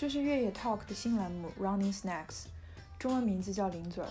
[0.00, 2.44] 这是越野 Talk 的新栏目 Running Snacks，
[3.00, 4.08] 中文名字叫零嘴儿。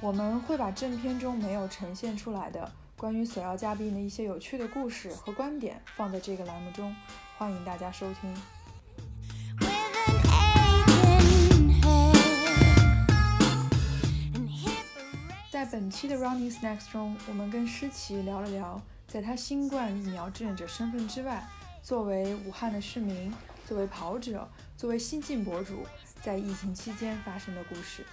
[0.00, 6.92] 我们会把正片中没有呈现出来的关于索要嘉宾的一些有趣的故事和观点放在这个栏目中，
[7.38, 8.34] 欢迎大家收听。
[15.48, 21.46] 在本期的 Running Snacks 中，我们跟诗琪聊了聊，在她新冠疫苗志愿者身份之外，
[21.84, 23.32] 作为武汉的市民，
[23.64, 25.86] 作为跑者，作为新晋博主，
[26.22, 28.04] 在疫情期间发生的故事。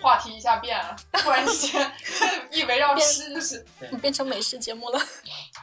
[0.00, 1.90] 话题一下变了，突然之间
[2.52, 3.66] 一围绕吃就是，
[4.00, 5.00] 变成美食节目了。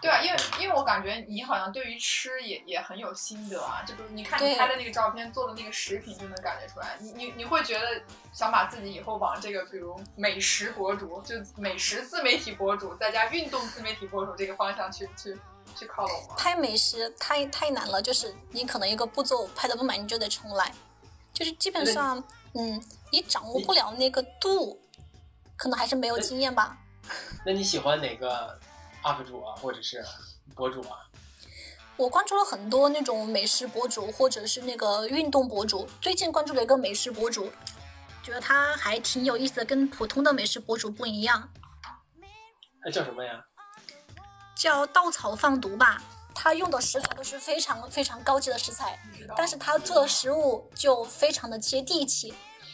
[0.04, 8.02] 对啊，因为因为我感觉你好像对于吃也也很有心得啊，就比如你看你拍的那个照片，做的那个食品就能感觉出来，你你你会觉得
[8.34, 15.40] 想把自己以后往这个比如美食博主，就美食自媒体博主，再加运动自媒体博主这个方向去去
[15.74, 16.36] 去靠拢吗？
[16.38, 20.70] 拍美食太太难了，就是你可能一个步骤拍的不满，你就得重来，
[21.34, 22.22] 就是基本上，
[22.56, 24.78] 嗯，你掌握不了那个度，
[25.56, 26.78] 可能还是没有经验吧。
[27.46, 28.60] 那你喜欢哪个
[29.04, 30.04] UP 主啊，或者是
[30.56, 30.98] 博主啊？
[31.98, 35.88] 我关注了很多那种美食博主，或者是那个运动博主。
[36.02, 37.52] 最近关注了一个美食博主，
[38.24, 41.50] 觉得他还挺有意思的，跟普通的美食博主不一样，
[42.84, 43.46] 那叫什么呀？
[44.56, 46.02] 叫稻草放毒吧。
[46.36, 49.00] 他用的食材都是非常非常高级的食材，
[49.38, 52.34] 但是他做的食物就非常的接地气。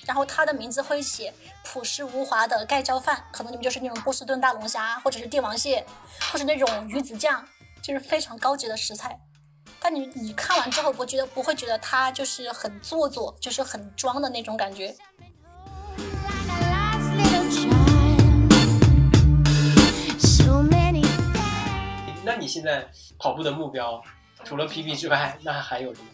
[0.09, 1.31] 然后他的名字会写
[1.63, 5.85] 朴实无华的盖浇饭，可能你们就是那种波士顿大龙虾，或者是帝王蟹，
[6.31, 7.47] 或者那种鱼子酱，
[7.79, 9.19] 就是非常高级的食材。
[9.80, 14.95] 但你你看完之后，不觉得不会觉得他就是很做作，就是很装的那种感觉。
[22.26, 22.83] 那你现在
[23.20, 24.02] 跑步的目标，
[24.43, 26.08] 除了 PB 之外，那还有什么？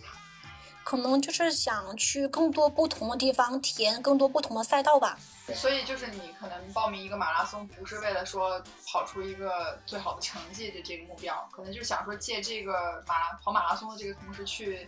[0.85, 5.17] 可能就是想去更多不同的地方，体验更多不同的赛道吧。
[5.55, 14.87] 所以就是你可能报名一个马拉松，不是为了说跑出一个最好的成绩的这个目标，可能就是想说借这个马拉跑马拉松的这个同时去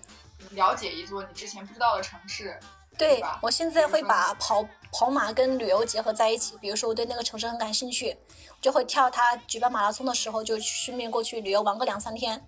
[0.51, 2.59] 了解一座你之前不知道的城市。
[2.95, 6.55] 对我现在会把跑跑马跟旅游结合在一起。
[6.61, 8.15] 比如说我对那个城市很感兴趣，
[8.51, 12.43] 我就会跳他举办马拉松的时候，就顺便过去旅游玩个两三天。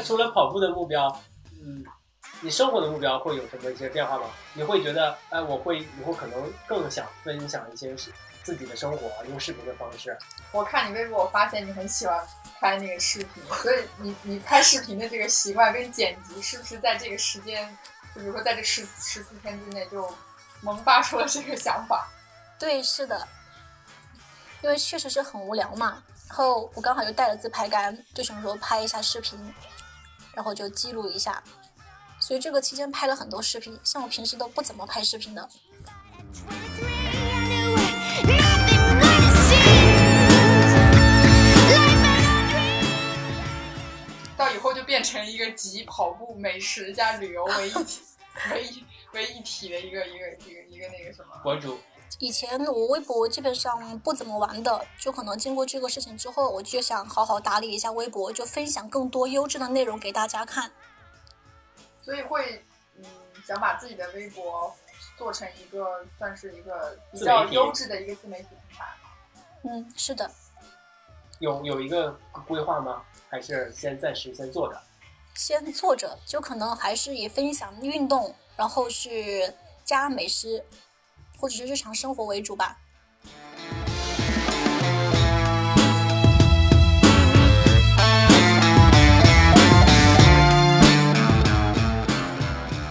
[0.00, 1.14] 那除了跑步的目标，
[1.62, 1.84] 嗯，
[2.40, 4.30] 你生活的目标会有什么一些变化吗？
[4.54, 7.94] 你会觉得，哎，我会以后可能更想分享一些
[8.42, 10.16] 自己的生活，用视频的方式。
[10.52, 12.18] 我看你微博，我发现你很喜欢
[12.58, 17.68] 拍那个视频，所以你你拍视频的这个习惯跟剪辑，是不是在这个时间，
[18.14, 20.10] 就比如说在这十十四天之内就
[20.62, 22.08] 萌发出了这个想法？
[22.58, 23.28] 对，是的，
[24.62, 26.02] 因为确实是很无聊嘛。
[26.26, 29.36] 然后我刚好又带了自拍杆，就想说拍一下视频，
[30.34, 31.42] 然后就记录一下。
[32.18, 35.48] 所以这个期间拍了很多视频，像我平时都不怎么拍视频的。
[44.36, 48.00] 到以后就变成一个集跑步、美食加旅游为一体、
[48.52, 51.36] 为一为一体的一个一个一个一个那个什么。
[51.42, 51.78] 博主，
[52.18, 60.70] 以前我微博基本上不怎么玩的，就可能经过这个事情之后，我就想好好打理一下微博，就分享更多优质的内容给大家看。
[62.02, 62.64] 所以会
[62.98, 63.04] 嗯
[63.46, 64.74] 想把自己的微博
[65.16, 68.84] 做成一个算是一个比较优质的一个自媒体平台。
[69.62, 70.30] 嗯，是的，
[71.38, 73.02] 有有一个规划吗？
[73.28, 74.80] 还是先暂时先做着？
[75.34, 79.54] 先做着，就可能还是以分享运动，然后是
[79.84, 80.64] 加美食
[81.40, 82.76] 或者是日常生活为主吧。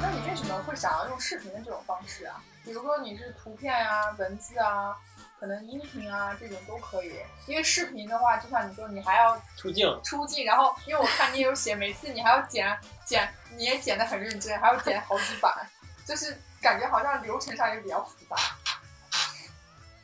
[0.02, 2.42] 那你为什么会想要用视频的这种方式啊？
[2.66, 4.96] 比如说你是图片啊、文字啊，
[5.40, 7.14] 可能音频啊这种都可以。
[7.46, 12.76] 因为视频的话，就像你说，你还要出镜，出镜，然后因为我看你有写，每次你还要剪
[13.06, 15.54] 剪，你也剪得很认真，还要剪好几版，
[16.10, 18.36] 就是感觉好像流程上也比较复杂。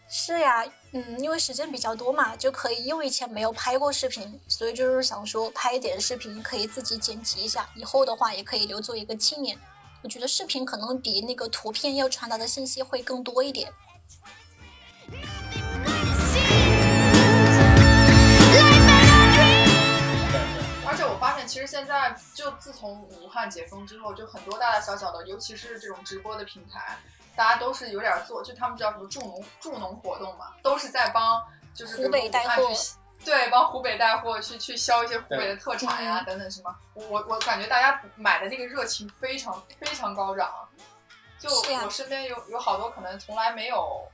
[0.07, 2.83] 是呀，嗯，因为时间比较多嘛，就可以。
[2.85, 9.57] 因为以前没有拍过视频，所以就是想说拍一点视频，可以自己剪辑一下，以后的话也可以留作一个纪念。
[10.03, 13.73] 我觉得视频可能比那个图片要传达的信息会更多一点。
[21.45, 26.97] 其实现在就自从武汉解封之后，就很多大大小小的，尤其是这种直播的平台，
[27.35, 31.43] 大家都是有点做，就他们叫什么助农助农活动嘛，都是在帮
[31.73, 32.69] 就是湖北带货，
[33.23, 36.75] 对，帮湖北带货去去销一些湖北的特产呀等等什么。
[36.93, 40.51] 我我感觉大家买的那个热情非常非常高涨，
[41.39, 44.07] 就我身边有有好多可能从来没有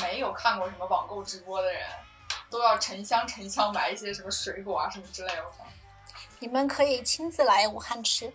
[0.00, 1.82] 没有看过什么网购直播的人。
[2.48, 5.42] 都要沉香沉香买一些什么水果啊什么之类的。
[6.38, 8.32] 你们可以亲自来武汉吃，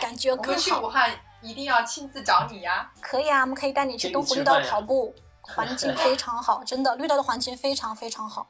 [0.00, 0.60] 感觉更好。
[0.60, 2.90] 去武汉一定要亲自找你呀！
[3.00, 8.46] 可以啊，我们可以带你去东湖绿道跑步，环境非常好， 真的绿道的环境非常非常好。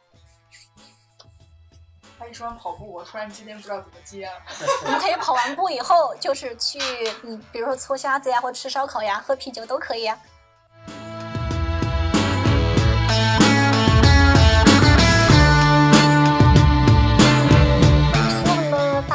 [2.19, 4.33] 他一说完跑步，我突然之间不知道怎么接了。
[4.85, 6.79] 我们可以跑完步以后，就是去
[7.23, 10.21] 嗯，比如说搓虾子呀，或者吃烧烤呀，喝啤酒都可以啊。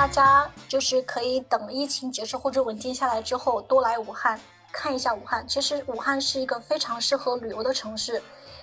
[0.06, 4.40] 大家就是可以等疫情结束或者稳定下来之后，多来武汉
[4.72, 5.44] 看一下武汉。
[5.48, 8.22] 其实武汉是一个非常适合旅游的城市，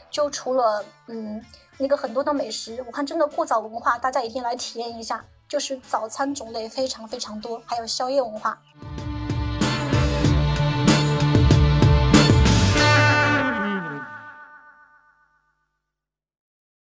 [0.08, 1.44] 就除了嗯
[1.78, 5.24] 那个很多的美食，武汉真的过早文化，大家一定来体验一下。
[5.48, 8.56] 就是早餐种类非常非常多，还有宵夜文化。